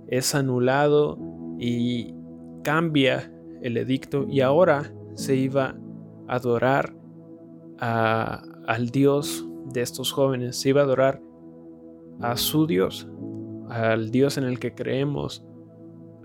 es 0.09 0.35
anulado 0.35 1.19
y 1.59 2.15
cambia 2.63 3.33
el 3.63 3.77
edicto. 3.77 4.27
Y 4.29 4.41
ahora 4.41 4.93
se 5.15 5.37
iba 5.37 5.77
a 6.27 6.35
adorar 6.35 6.95
al 7.79 8.91
Dios 8.91 9.48
de 9.73 9.83
estos 9.83 10.13
jóvenes, 10.13 10.57
se 10.57 10.71
iba 10.71 10.81
a 10.81 10.85
adorar 10.85 11.21
a 12.21 12.37
su 12.37 12.67
Dios, 12.67 13.09
al 13.69 14.11
Dios 14.11 14.39
en 14.39 14.45
el 14.45 14.59
que 14.59 14.75
creemos, 14.75 15.45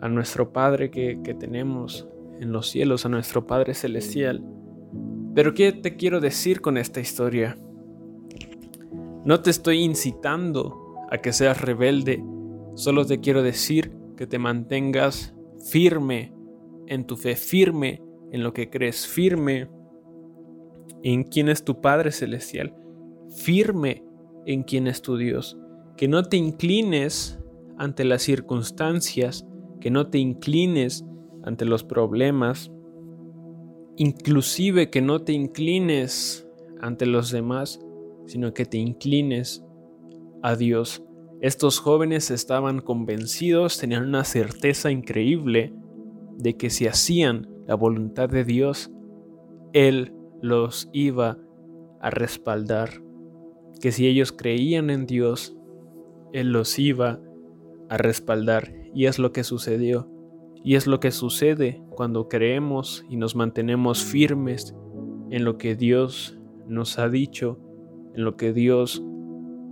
a 0.01 0.09
nuestro 0.09 0.51
Padre 0.51 0.91
que, 0.91 1.19
que 1.23 1.33
tenemos 1.33 2.07
en 2.39 2.51
los 2.51 2.69
cielos, 2.69 3.05
a 3.05 3.09
nuestro 3.09 3.47
Padre 3.47 3.73
celestial. 3.73 4.43
Pero 5.33 5.53
¿qué 5.53 5.71
te 5.71 5.95
quiero 5.95 6.19
decir 6.19 6.61
con 6.61 6.77
esta 6.77 6.99
historia? 6.99 7.57
No 9.25 9.41
te 9.41 9.49
estoy 9.49 9.81
incitando 9.81 10.97
a 11.09 11.19
que 11.19 11.31
seas 11.31 11.61
rebelde. 11.61 12.23
Solo 12.75 13.05
te 13.05 13.19
quiero 13.19 13.41
decir 13.41 13.95
que 14.17 14.27
te 14.27 14.39
mantengas 14.39 15.33
firme 15.69 16.33
en 16.87 17.05
tu 17.05 17.15
fe, 17.15 17.35
firme 17.35 18.01
en 18.31 18.43
lo 18.43 18.53
que 18.53 18.69
crees, 18.69 19.07
firme 19.07 19.69
en 21.03 21.23
quién 21.23 21.49
es 21.49 21.63
tu 21.63 21.81
Padre 21.81 22.11
Celestial, 22.11 22.75
firme 23.35 24.03
en 24.45 24.63
quién 24.63 24.87
es 24.87 25.01
tu 25.01 25.17
Dios. 25.17 25.57
Que 25.97 26.07
no 26.07 26.23
te 26.23 26.37
inclines 26.37 27.39
ante 27.77 28.03
las 28.03 28.21
circunstancias, 28.21 29.45
que 29.79 29.91
no 29.91 30.07
te 30.07 30.17
inclines 30.17 31.05
ante 31.43 31.65
los 31.65 31.83
problemas, 31.83 32.71
inclusive 33.97 34.89
que 34.89 35.01
no 35.01 35.21
te 35.21 35.33
inclines 35.33 36.47
ante 36.81 37.05
los 37.05 37.31
demás, 37.31 37.79
sino 38.25 38.53
que 38.53 38.65
te 38.65 38.77
inclines 38.77 39.63
a 40.41 40.55
Dios. 40.55 41.03
Estos 41.41 41.79
jóvenes 41.79 42.31
estaban 42.31 42.79
convencidos, 42.79 43.77
tenían 43.77 44.07
una 44.07 44.23
certeza 44.23 44.91
increíble 44.91 45.73
de 46.37 46.55
que 46.55 46.69
si 46.69 46.87
hacían 46.87 47.49
la 47.67 47.75
voluntad 47.75 48.29
de 48.29 48.43
Dios, 48.43 48.91
Él 49.73 50.13
los 50.41 50.89
iba 50.93 51.37
a 51.99 52.09
respaldar, 52.09 53.01
que 53.81 53.91
si 53.91 54.07
ellos 54.07 54.31
creían 54.31 54.89
en 54.89 55.05
Dios, 55.05 55.55
Él 56.31 56.51
los 56.51 56.79
iba 56.79 57.19
a 57.89 57.97
respaldar. 57.97 58.73
Y 58.93 59.05
es 59.05 59.19
lo 59.19 59.31
que 59.31 59.43
sucedió. 59.43 60.09
Y 60.63 60.75
es 60.75 60.87
lo 60.87 60.99
que 60.99 61.11
sucede 61.11 61.81
cuando 61.89 62.29
creemos 62.29 63.05
y 63.09 63.17
nos 63.17 63.35
mantenemos 63.35 64.03
firmes 64.03 64.75
en 65.29 65.43
lo 65.43 65.57
que 65.57 65.75
Dios 65.75 66.39
nos 66.67 66.99
ha 66.99 67.09
dicho, 67.09 67.59
en 68.15 68.23
lo 68.23 68.37
que 68.37 68.53
Dios 68.53 69.03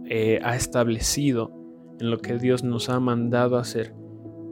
eh, 0.05 0.39
ha 0.43 0.55
establecido, 0.55 1.51
en 2.00 2.12
lo 2.12 2.17
que 2.17 2.38
Dios 2.38 2.63
nos 2.63 2.89
ha 2.89 3.00
mandado 3.00 3.58
hacer. 3.58 3.96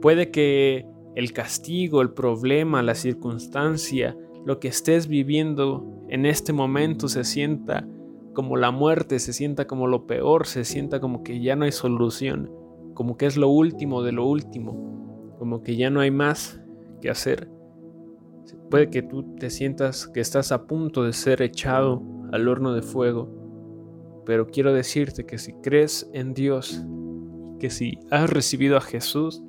Puede 0.00 0.30
que 0.30 0.86
el 1.14 1.32
castigo, 1.32 2.00
el 2.00 2.12
problema, 2.12 2.82
la 2.82 2.94
circunstancia, 2.94 4.16
lo 4.46 4.58
que 4.60 4.68
estés 4.68 5.08
viviendo 5.08 6.06
en 6.08 6.24
este 6.24 6.52
momento 6.52 7.08
se 7.08 7.24
sienta 7.24 7.86
como 8.40 8.56
la 8.56 8.70
muerte, 8.70 9.18
se 9.18 9.34
sienta 9.34 9.66
como 9.66 9.86
lo 9.86 10.06
peor, 10.06 10.46
se 10.46 10.64
sienta 10.64 10.98
como 10.98 11.22
que 11.22 11.42
ya 11.42 11.56
no 11.56 11.66
hay 11.66 11.72
solución, 11.72 12.50
como 12.94 13.18
que 13.18 13.26
es 13.26 13.36
lo 13.36 13.50
último 13.50 14.02
de 14.02 14.12
lo 14.12 14.26
último, 14.26 15.34
como 15.38 15.62
que 15.62 15.76
ya 15.76 15.90
no 15.90 16.00
hay 16.00 16.10
más 16.10 16.58
que 17.02 17.10
hacer. 17.10 17.50
Puede 18.70 18.88
que 18.88 19.02
tú 19.02 19.36
te 19.36 19.50
sientas 19.50 20.08
que 20.08 20.20
estás 20.20 20.52
a 20.52 20.66
punto 20.66 21.04
de 21.04 21.12
ser 21.12 21.42
echado 21.42 22.02
al 22.32 22.48
horno 22.48 22.72
de 22.72 22.80
fuego, 22.80 24.22
pero 24.24 24.46
quiero 24.46 24.72
decirte 24.72 25.26
que 25.26 25.36
si 25.36 25.52
crees 25.62 26.08
en 26.14 26.32
Dios, 26.32 26.82
que 27.58 27.68
si 27.68 27.98
has 28.10 28.30
recibido 28.30 28.78
a 28.78 28.80
Jesús, 28.80 29.42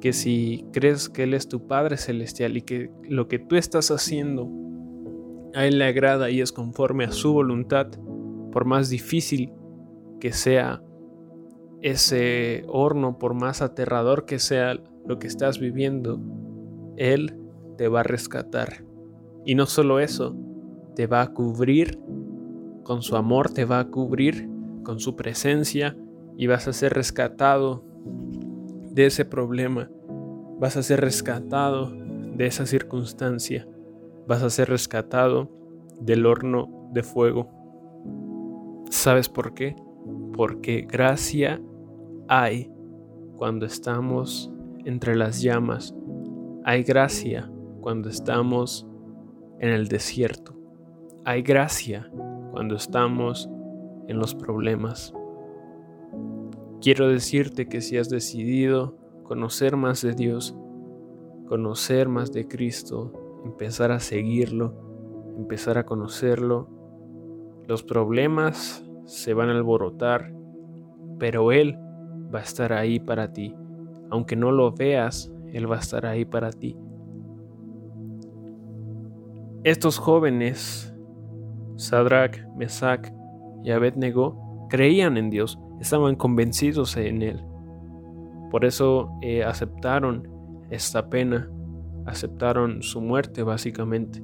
que 0.00 0.14
si 0.14 0.64
crees 0.72 1.10
que 1.10 1.24
Él 1.24 1.34
es 1.34 1.46
tu 1.46 1.66
Padre 1.66 1.98
Celestial 1.98 2.56
y 2.56 2.62
que 2.62 2.90
lo 3.02 3.28
que 3.28 3.38
tú 3.38 3.56
estás 3.56 3.90
haciendo 3.90 4.48
a 5.56 5.66
Él 5.66 5.78
le 5.78 5.86
agrada 5.86 6.28
y 6.28 6.42
es 6.42 6.52
conforme 6.52 7.04
a 7.04 7.12
su 7.12 7.32
voluntad, 7.32 7.86
por 8.52 8.66
más 8.66 8.90
difícil 8.90 9.54
que 10.20 10.32
sea 10.32 10.82
ese 11.80 12.64
horno, 12.68 13.18
por 13.18 13.32
más 13.32 13.62
aterrador 13.62 14.26
que 14.26 14.38
sea 14.38 14.78
lo 15.06 15.18
que 15.18 15.26
estás 15.26 15.58
viviendo, 15.58 16.20
Él 16.98 17.40
te 17.78 17.88
va 17.88 18.00
a 18.00 18.02
rescatar. 18.02 18.84
Y 19.46 19.54
no 19.54 19.64
solo 19.64 19.98
eso, 19.98 20.36
te 20.94 21.06
va 21.06 21.22
a 21.22 21.32
cubrir 21.32 21.98
con 22.82 23.00
su 23.00 23.16
amor, 23.16 23.48
te 23.50 23.64
va 23.64 23.80
a 23.80 23.88
cubrir 23.88 24.50
con 24.82 25.00
su 25.00 25.16
presencia 25.16 25.96
y 26.36 26.48
vas 26.48 26.68
a 26.68 26.74
ser 26.74 26.92
rescatado 26.92 27.82
de 28.92 29.06
ese 29.06 29.24
problema. 29.24 29.90
Vas 30.58 30.76
a 30.76 30.82
ser 30.82 31.00
rescatado 31.00 31.90
de 32.36 32.46
esa 32.46 32.66
circunstancia. 32.66 33.66
Vas 34.26 34.42
a 34.42 34.50
ser 34.50 34.68
rescatado 34.68 35.50
del 36.00 36.26
horno 36.26 36.90
de 36.92 37.02
fuego. 37.02 37.50
¿Sabes 38.90 39.28
por 39.28 39.54
qué? 39.54 39.76
Porque 40.36 40.86
gracia 40.88 41.60
hay 42.28 42.70
cuando 43.36 43.66
estamos 43.66 44.52
entre 44.84 45.16
las 45.16 45.42
llamas. 45.42 45.94
Hay 46.64 46.82
gracia 46.82 47.50
cuando 47.80 48.08
estamos 48.08 48.86
en 49.60 49.70
el 49.70 49.88
desierto. 49.88 50.54
Hay 51.24 51.42
gracia 51.42 52.10
cuando 52.52 52.76
estamos 52.76 53.48
en 54.08 54.18
los 54.18 54.34
problemas. 54.34 55.12
Quiero 56.80 57.08
decirte 57.08 57.68
que 57.68 57.80
si 57.80 57.96
has 57.96 58.08
decidido 58.08 58.96
conocer 59.24 59.76
más 59.76 60.02
de 60.02 60.14
Dios, 60.14 60.56
conocer 61.48 62.08
más 62.08 62.32
de 62.32 62.46
Cristo, 62.46 63.12
empezar 63.46 63.92
a 63.92 64.00
seguirlo, 64.00 64.74
empezar 65.38 65.78
a 65.78 65.86
conocerlo, 65.86 66.68
los 67.66 67.82
problemas 67.82 68.84
se 69.04 69.34
van 69.34 69.48
a 69.48 69.52
alborotar, 69.52 70.32
pero 71.18 71.52
Él 71.52 71.78
va 72.34 72.40
a 72.40 72.42
estar 72.42 72.72
ahí 72.72 72.98
para 72.98 73.32
ti. 73.32 73.54
Aunque 74.10 74.36
no 74.36 74.52
lo 74.52 74.72
veas, 74.72 75.32
Él 75.52 75.70
va 75.70 75.76
a 75.76 75.80
estar 75.80 76.06
ahí 76.06 76.24
para 76.24 76.50
ti. 76.50 76.76
Estos 79.64 79.98
jóvenes, 79.98 80.94
Sadrach, 81.76 82.38
Mesach 82.56 83.08
y 83.64 83.70
Abednego, 83.70 84.68
creían 84.68 85.16
en 85.16 85.30
Dios, 85.30 85.58
estaban 85.80 86.14
convencidos 86.16 86.96
en 86.96 87.22
Él. 87.22 87.42
Por 88.50 88.64
eso 88.64 89.10
eh, 89.22 89.42
aceptaron 89.44 90.28
esta 90.70 91.08
pena, 91.08 91.50
aceptaron 92.06 92.82
su 92.82 93.00
muerte 93.00 93.42
básicamente. 93.42 94.22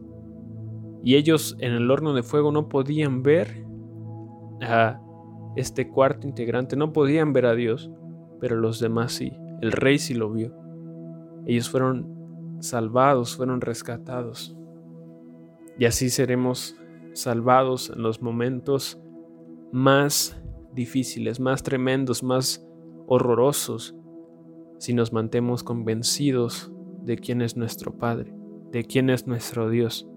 Y 1.02 1.16
ellos 1.16 1.56
en 1.58 1.72
el 1.72 1.90
horno 1.90 2.14
de 2.14 2.22
fuego 2.22 2.52
no 2.52 2.68
podían 2.68 3.22
ver 3.22 3.66
a 4.62 5.00
este 5.56 5.88
cuarto 5.88 6.26
integrante, 6.26 6.76
no 6.76 6.92
podían 6.92 7.32
ver 7.32 7.46
a 7.46 7.54
Dios, 7.54 7.90
pero 8.40 8.56
los 8.56 8.78
demás 8.78 9.12
sí, 9.12 9.32
el 9.60 9.72
rey 9.72 9.98
sí 9.98 10.14
lo 10.14 10.30
vio. 10.32 10.54
Ellos 11.44 11.68
fueron 11.68 12.56
salvados, 12.60 13.36
fueron 13.36 13.60
rescatados. 13.60 14.56
Y 15.78 15.86
así 15.86 16.08
seremos 16.10 16.76
salvados 17.14 17.90
en 17.90 18.02
los 18.02 18.22
momentos 18.22 19.00
más 19.72 20.40
difíciles, 20.72 21.40
más 21.40 21.62
tremendos, 21.62 22.22
más 22.22 22.64
horrorosos, 23.06 23.96
si 24.78 24.94
nos 24.94 25.12
mantemos 25.12 25.62
convencidos 25.62 26.72
de 27.04 27.16
quién 27.16 27.42
es 27.42 27.56
nuestro 27.56 27.96
Padre, 27.96 28.32
de 28.70 28.84
quién 28.84 29.10
es 29.10 29.26
nuestro 29.26 29.68
Dios, 29.70 30.08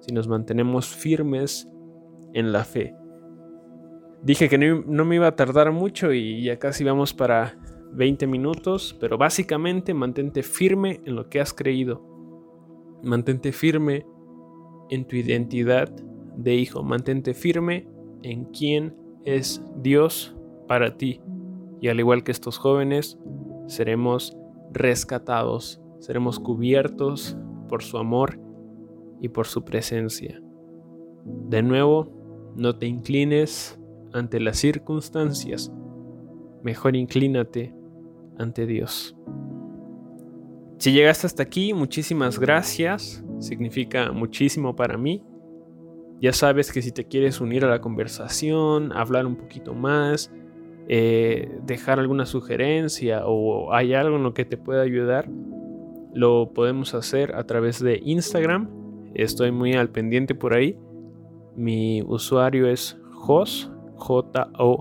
si 0.00 0.12
nos 0.12 0.28
mantenemos 0.28 0.88
firmes 0.88 1.68
en 2.32 2.52
la 2.52 2.64
fe. 2.64 2.94
Dije 4.22 4.48
que 4.48 4.58
no, 4.58 5.04
me 5.04 5.14
iba 5.16 5.28
a 5.28 5.36
tardar 5.36 5.70
mucho 5.72 6.12
y 6.12 6.42
ya 6.42 6.58
casi 6.58 6.84
vamos 6.84 7.14
para 7.14 7.56
20 7.92 8.26
minutos, 8.26 8.96
pero 9.00 9.16
básicamente 9.16 9.94
mantente 9.94 10.42
firme 10.42 11.00
en 11.04 11.14
lo 11.14 11.28
que 11.28 11.40
has 11.40 11.54
creído. 11.54 12.04
Mantente 13.02 13.52
firme 13.52 14.04
en 14.90 15.06
tu 15.06 15.16
identidad 15.16 15.88
de 16.36 16.54
hijo. 16.54 16.82
Mantente 16.82 17.32
firme 17.32 17.88
en 18.22 18.46
quién 18.46 18.96
es 19.24 19.62
Dios 19.76 20.36
para 20.66 20.96
ti. 20.96 21.20
Y 21.80 21.88
al 21.88 22.00
igual 22.00 22.24
que 22.24 22.32
estos 22.32 22.58
jóvenes, 22.58 23.18
seremos 23.68 24.36
rescatados, 24.72 25.80
seremos 25.98 26.38
cubiertos 26.38 27.36
por 27.68 27.82
su 27.82 27.98
amor 27.98 28.40
y 29.20 29.28
por 29.28 29.46
su 29.46 29.64
presencia. 29.64 30.40
De 31.24 31.62
nuevo, 31.62 32.52
no 32.56 32.76
te 32.76 32.86
inclines 32.86 33.78
ante 34.12 34.40
las 34.40 34.58
circunstancias, 34.58 35.72
mejor 36.62 36.96
inclínate 36.96 37.74
ante 38.38 38.66
Dios. 38.66 39.16
Si 40.78 40.92
llegaste 40.92 41.26
hasta 41.26 41.42
aquí, 41.42 41.74
muchísimas 41.74 42.38
gracias, 42.38 43.24
significa 43.40 44.12
muchísimo 44.12 44.76
para 44.76 44.96
mí. 44.96 45.24
Ya 46.20 46.32
sabes 46.32 46.72
que 46.72 46.82
si 46.82 46.92
te 46.92 47.04
quieres 47.04 47.40
unir 47.40 47.64
a 47.64 47.68
la 47.68 47.80
conversación, 47.80 48.92
hablar 48.92 49.26
un 49.26 49.36
poquito 49.36 49.74
más, 49.74 50.32
eh, 50.88 51.50
dejar 51.64 51.98
alguna 51.98 52.26
sugerencia 52.26 53.22
o 53.26 53.72
hay 53.72 53.94
algo 53.94 54.16
en 54.16 54.22
lo 54.22 54.34
que 54.34 54.44
te 54.44 54.56
pueda 54.56 54.82
ayudar, 54.82 55.28
lo 56.18 56.52
podemos 56.52 56.94
hacer 56.94 57.36
a 57.36 57.44
través 57.44 57.80
de 57.80 58.00
Instagram. 58.04 58.68
Estoy 59.14 59.52
muy 59.52 59.74
al 59.74 59.90
pendiente 59.90 60.34
por 60.34 60.52
ahí. 60.52 60.76
Mi 61.54 62.02
usuario 62.02 62.66
es 62.66 62.98
Jos, 63.12 63.70
J-O-S-S-Rick. 63.94 64.80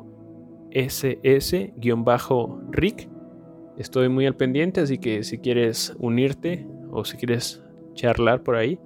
Estoy 3.77 4.09
muy 4.09 4.25
al 4.25 4.35
pendiente, 4.35 4.81
así 4.81 4.97
que 4.97 5.21
si 5.21 5.37
quieres 5.37 5.95
unirte 5.99 6.67
o 6.89 7.05
si 7.05 7.17
quieres 7.17 7.63
charlar 7.93 8.41
por 8.41 8.55
ahí, 8.55 8.79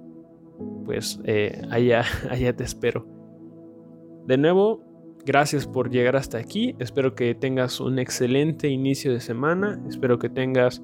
pues 0.84 1.20
eh, 1.24 1.62
allá, 1.70 2.04
allá 2.30 2.54
te 2.54 2.64
espero. 2.64 3.06
De 4.26 4.36
nuevo, 4.36 4.92
Gracias 5.24 5.68
por 5.68 5.88
llegar 5.88 6.16
hasta 6.16 6.38
aquí. 6.38 6.74
Espero 6.80 7.14
que 7.14 7.36
tengas 7.36 7.78
un 7.78 8.00
excelente 8.00 8.66
inicio 8.66 9.12
de 9.12 9.20
semana. 9.20 9.80
Espero 9.88 10.18
que 10.18 10.28
tengas 10.28 10.82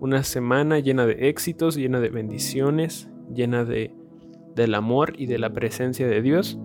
una 0.00 0.24
semana 0.24 0.80
llena 0.80 1.06
de 1.06 1.28
éxitos, 1.28 1.76
llena 1.76 2.00
de 2.00 2.08
bendiciones, 2.08 3.08
llena 3.32 3.64
de 3.64 3.94
del 4.54 4.74
amor 4.74 5.14
y 5.16 5.26
de 5.26 5.38
la 5.38 5.52
presencia 5.52 6.06
de 6.06 6.22
Dios. 6.22 6.58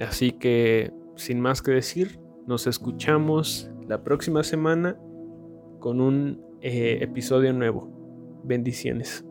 Así 0.00 0.32
que, 0.32 0.92
sin 1.16 1.40
más 1.40 1.62
que 1.62 1.72
decir, 1.72 2.18
nos 2.46 2.66
escuchamos 2.66 3.70
la 3.86 4.02
próxima 4.02 4.42
semana 4.42 4.98
con 5.80 6.00
un 6.00 6.42
eh, 6.60 6.98
episodio 7.02 7.52
nuevo. 7.52 8.40
Bendiciones. 8.44 9.24